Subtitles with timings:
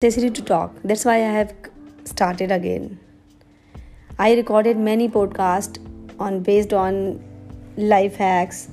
[0.00, 0.76] necessary to talk.
[0.84, 1.52] That's why I have
[2.04, 3.00] started again.
[4.16, 5.80] I recorded many podcasts
[6.20, 7.20] on based on
[7.76, 8.68] life hacks,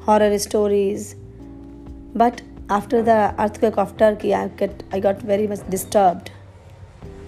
[0.00, 1.16] horror stories,
[2.14, 6.30] but after the earthquake of Turkey, I get I got very much disturbed.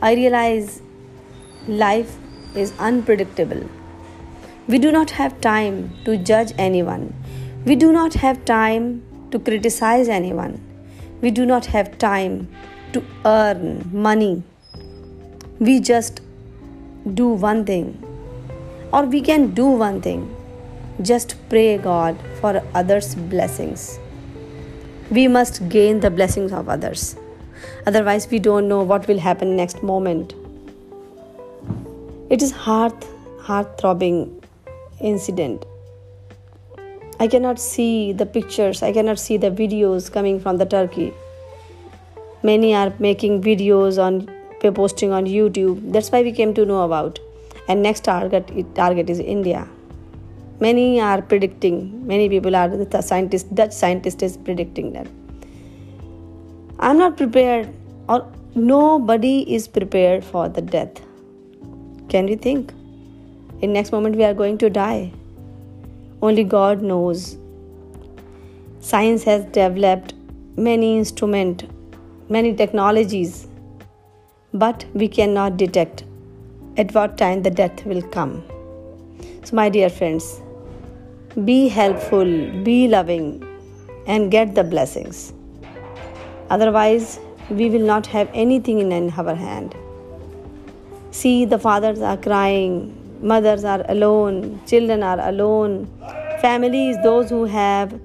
[0.03, 0.83] I realize
[1.67, 2.19] life
[2.55, 3.62] is unpredictable.
[4.69, 7.14] We do not have time to judge anyone.
[7.64, 10.61] We do not have time to criticize anyone.
[11.23, 12.46] We do not have time
[12.93, 14.43] to earn money.
[15.59, 16.21] We just
[17.14, 17.99] do one thing,
[18.93, 20.31] or we can do one thing
[21.00, 23.99] just pray God for others' blessings.
[25.11, 27.17] We must gain the blessings of others.
[27.86, 30.35] Otherwise, we don't know what will happen next moment.
[32.31, 33.06] It is heart
[33.41, 34.42] heart throbbing
[35.00, 35.64] incident.
[37.19, 41.12] I cannot see the pictures, I cannot see the videos coming from the Turkey
[42.42, 44.28] many are making videos on
[44.75, 45.92] posting on youtube.
[45.92, 47.19] That's why we came to know about.
[47.69, 49.69] And next target target is india.
[50.61, 55.08] Many are predicting many people are the scientists dutch scientist is predicting that.
[56.78, 57.72] I'm not prepared
[58.08, 61.00] or nobody is prepared for the death.
[62.09, 62.72] Can you think?
[63.61, 65.12] In next moment we are going to die.
[66.20, 67.36] Only god knows.
[68.81, 70.14] Science has developed
[70.56, 71.64] many instruments
[72.34, 73.47] many technologies,
[74.55, 76.05] but we cannot detect
[76.77, 78.33] at what time the death will come.
[79.44, 80.41] So, my dear friends,
[81.44, 82.25] be helpful,
[82.69, 83.27] be loving,
[84.06, 85.34] and get the blessings.
[86.48, 87.19] Otherwise,
[87.50, 89.77] we will not have anything in our hand.
[91.10, 92.77] See, the fathers are crying,
[93.20, 95.86] mothers are alone, children are alone,
[96.41, 97.98] families, those who have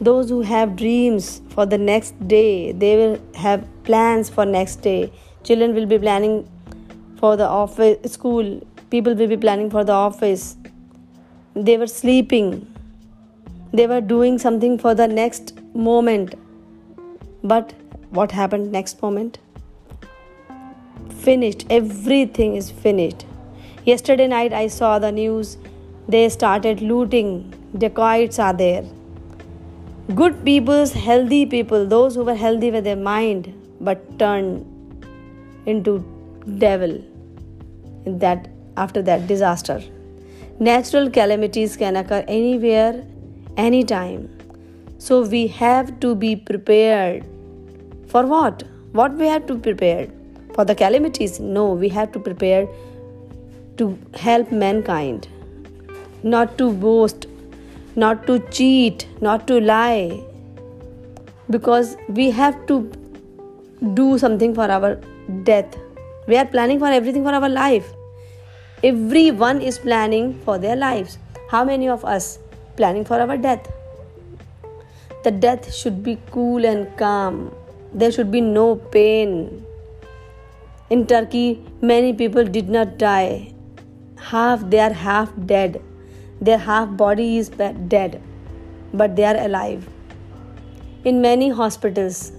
[0.00, 5.12] those who have dreams for the next day they will have plans for next day.
[5.44, 6.48] Children will be planning
[7.18, 8.60] for the office school.
[8.90, 10.56] People will be planning for the office.
[11.54, 12.66] They were sleeping.
[13.72, 16.34] They were doing something for the next moment.
[17.42, 17.74] But
[18.10, 19.38] what happened next moment?
[21.10, 21.66] Finished.
[21.70, 23.26] Everything is finished.
[23.84, 25.56] Yesterday night i saw the news.
[26.08, 27.52] They started looting.
[27.76, 28.84] Dacoits are there
[30.12, 34.66] Good people's healthy people, those who were healthy with their mind but turned
[35.64, 36.04] into
[36.58, 37.02] devil
[38.04, 39.82] in that after that disaster.
[40.60, 43.02] Natural calamities can occur anywhere,
[43.56, 44.28] anytime.
[44.98, 47.24] So we have to be prepared.
[48.06, 48.62] For what?
[48.92, 50.08] What we have to prepare?
[50.54, 51.40] For the calamities?
[51.40, 52.68] No, we have to prepare
[53.78, 55.28] to help mankind,
[56.22, 57.26] not to boast
[57.96, 60.22] not to cheat, not to lie.
[61.50, 62.90] Because we have to
[63.94, 64.96] do something for our
[65.44, 65.76] death.
[66.26, 67.92] We are planning for everything for our life.
[68.82, 71.18] Everyone is planning for their lives.
[71.50, 72.38] How many of us
[72.76, 73.70] planning for our death?
[75.22, 77.54] The death should be cool and calm.
[77.92, 79.64] There should be no pain.
[80.90, 83.54] In Turkey, many people did not die.
[84.18, 85.80] Half they are half dead
[86.44, 88.20] their half body is dead,
[88.92, 89.88] but they are alive.
[91.04, 92.32] In many hospitals,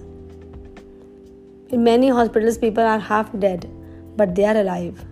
[1.70, 3.68] in many hospitals, people are half dead,
[4.16, 5.04] but they are alive.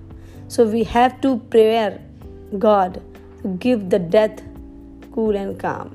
[0.49, 1.99] So we have to pray
[2.59, 3.03] God
[3.59, 4.43] give the death
[5.13, 5.95] cool and calm.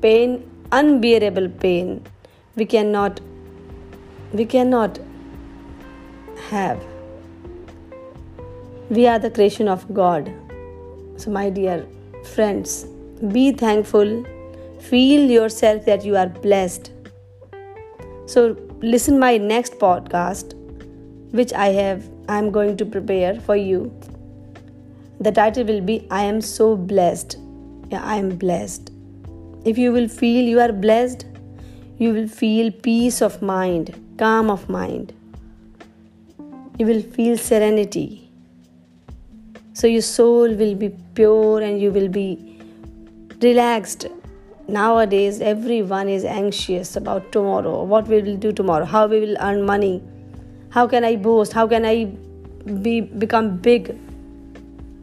[0.00, 2.02] Pain, unbearable pain,
[2.56, 3.20] we cannot,
[4.32, 4.98] we cannot
[6.50, 6.82] have.
[8.90, 10.32] We are the creation of God.
[11.16, 11.86] So, my dear
[12.24, 12.86] Friends,
[13.32, 14.24] be thankful.
[14.80, 16.92] Feel yourself that you are blessed.
[18.26, 20.54] So listen my next podcast
[21.32, 23.92] which I have I am going to prepare for you.
[25.20, 27.36] The title will be I am so blessed.
[27.90, 28.90] Yeah, I am blessed.
[29.64, 31.26] If you will feel you are blessed,
[31.98, 35.12] you will feel peace of mind, calm of mind.
[36.78, 38.22] You will feel serenity
[39.74, 42.58] so your soul will be pure and you will be
[43.40, 44.06] relaxed.
[44.68, 47.82] Nowadays everyone is anxious about tomorrow.
[47.82, 48.84] What we will do tomorrow?
[48.84, 50.02] How we will earn money?
[50.70, 51.52] How can i boast?
[51.52, 52.04] How can i
[52.82, 53.96] be become big?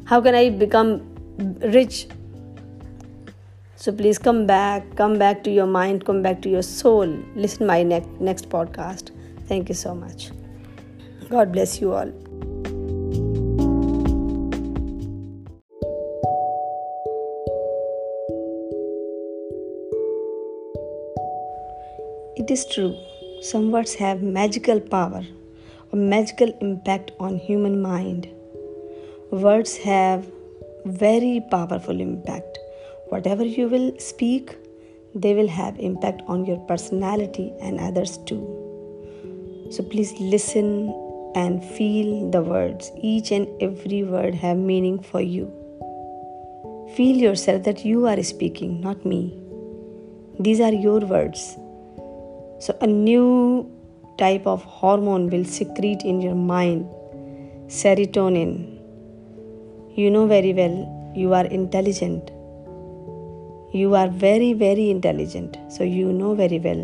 [0.06, 1.02] How can i become
[1.74, 2.08] rich?
[3.76, 7.06] So please come back come back to your mind come back to your soul.
[7.36, 9.12] Listen my ne- next podcast.
[9.48, 10.32] Thank you so much.
[11.30, 12.29] God bless you all
[22.50, 22.98] It is true,
[23.42, 25.22] Some words have magical power
[25.92, 28.28] or magical impact on human mind.
[29.30, 30.26] Words have
[30.84, 32.58] very powerful impact.
[33.10, 34.58] Whatever you will speak,
[35.14, 38.42] they will have impact on your personality and others too.
[39.70, 40.92] So please listen
[41.36, 42.92] and feel the words.
[43.00, 45.54] Each and every word have meaning for you.
[46.96, 49.38] Feel yourself that you are speaking, not me.
[50.40, 51.56] These are your words.
[52.60, 53.72] So, a new
[54.18, 56.86] type of hormone will secrete in your mind
[57.68, 58.78] serotonin.
[59.96, 60.78] You know very well
[61.16, 62.32] you are intelligent.
[63.72, 65.58] You are very, very intelligent.
[65.70, 66.84] So, you know very well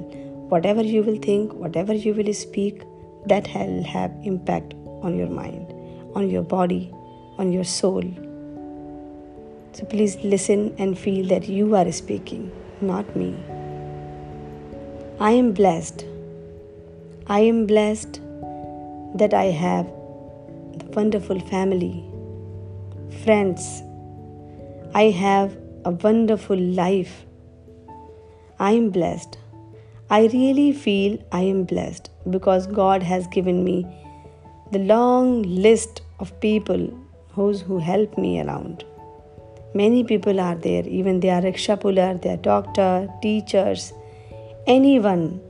[0.54, 2.84] whatever you will think, whatever you will speak,
[3.26, 5.74] that will have impact on your mind,
[6.14, 6.94] on your body,
[7.38, 8.04] on your soul.
[9.74, 12.52] So, please listen and feel that you are speaking,
[12.82, 13.36] not me.
[15.18, 16.04] I am blessed.
[17.28, 18.20] I am blessed
[19.16, 22.04] that I have a wonderful family,
[23.24, 23.82] friends.
[24.94, 27.26] I have a wonderful life.
[28.60, 29.38] I am blessed.
[30.10, 33.88] I really feel I am blessed because God has given me
[34.74, 36.90] the long list of people
[37.30, 38.84] who's who help me around.
[39.74, 43.94] Many people are there, even they are rickshaw puller, they are doctor, teachers,
[44.68, 45.42] anyone.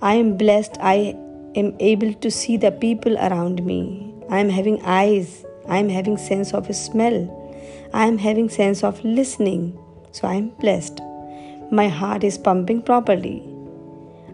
[0.00, 0.76] I am blessed.
[0.80, 1.16] I
[1.54, 4.14] am able to see the people around me.
[4.30, 5.44] I am having eyes.
[5.68, 7.18] I am having sense of smell.
[7.92, 9.78] I am having sense of listening.
[10.12, 11.00] So I am blessed.
[11.70, 13.42] My heart is pumping properly.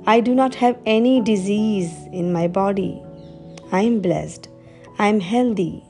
[0.07, 3.03] I do not have any disease in my body.
[3.73, 4.49] I am blessed.
[4.99, 5.85] I am healthy.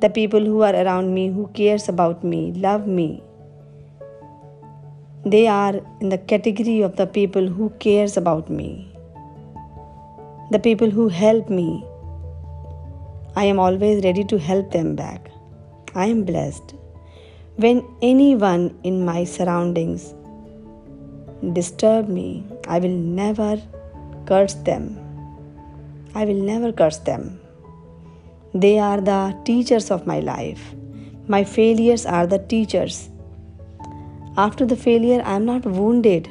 [0.00, 3.22] The people who are around me, who cares about me, love me,
[5.24, 8.90] they are in the category of the people who cares about me.
[10.50, 11.84] The people who help me.
[13.36, 15.30] I am always ready to help them back.
[15.94, 16.74] I am blessed.
[17.56, 20.14] When anyone in my surroundings
[21.54, 23.60] disturb me i will never
[24.26, 24.98] curse them.
[26.14, 27.40] I will never curse them.
[28.54, 30.74] They are the teachers of my life.
[31.28, 33.10] My failures are the teachers
[34.36, 36.28] after the failure, I am not wounded.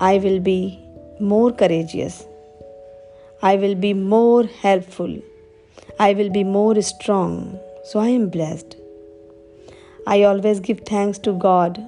[0.00, 0.78] I will be
[1.20, 2.26] more courageous.
[3.42, 5.20] I will be more helpful.
[5.98, 7.58] I will be more strong.
[7.84, 8.76] So I am blessed.
[10.06, 11.80] I always give thanks to God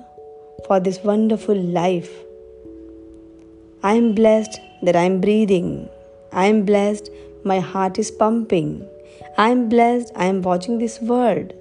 [0.67, 2.11] for this wonderful life.
[3.83, 5.89] I am blessed that I am breathing.
[6.33, 7.11] I am blessed
[7.45, 8.89] my heart is pumping.
[9.37, 11.53] I am blessed I am watching this world.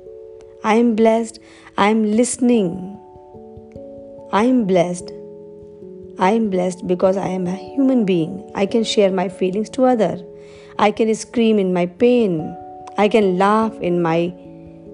[0.66, 1.40] I am blessed.
[1.78, 2.98] I am listening.
[4.32, 5.12] I am blessed.
[6.18, 8.50] I am blessed because I am a human being.
[8.56, 10.22] I can share my feelings to other.
[10.80, 12.56] I can scream in my pain.
[12.98, 14.34] I can laugh in my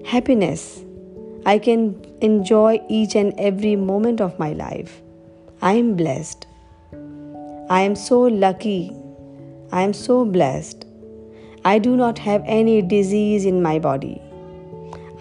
[0.04, 0.82] happiness.
[1.46, 5.00] I can enjoy each and every moment of my life.
[5.62, 6.46] I am blessed.
[7.70, 8.90] I am so lucky.
[9.70, 10.84] I am so blessed.
[11.64, 14.20] I do not have any disease in my body.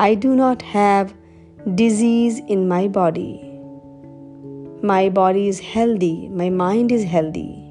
[0.01, 1.13] I do not have
[1.75, 3.31] disease in my body.
[4.81, 7.69] My body is healthy, my mind is healthy.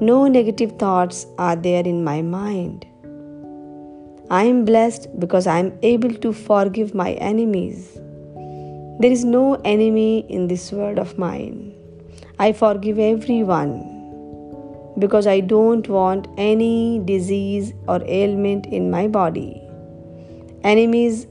[0.00, 2.86] No negative thoughts are there in my mind.
[4.30, 7.98] I am blessed because I am able to forgive my enemies.
[9.00, 11.74] There is no enemy in this world of mine.
[12.38, 13.80] I forgive everyone
[14.96, 19.60] because I don't want any disease or ailment in my body.
[20.62, 21.26] Enemies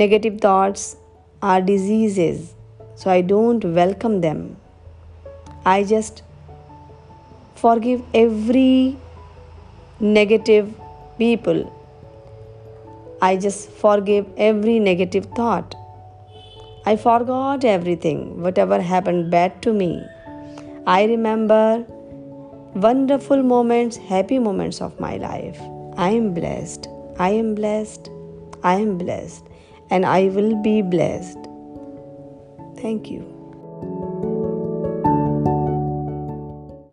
[0.00, 0.96] Negative thoughts
[1.40, 2.54] are diseases,
[2.96, 4.58] so I don't welcome them.
[5.64, 6.22] I just
[7.54, 8.98] forgive every
[9.98, 10.74] negative
[11.16, 11.62] people.
[13.22, 15.74] I just forgive every negative thought.
[16.84, 19.90] I forgot everything, whatever happened bad to me.
[20.86, 21.86] I remember
[22.74, 25.58] wonderful moments, happy moments of my life.
[25.96, 26.86] I am blessed.
[27.18, 28.10] I am blessed.
[28.62, 29.45] I am blessed
[29.90, 31.38] and I will be blessed.
[32.76, 33.35] Thank you.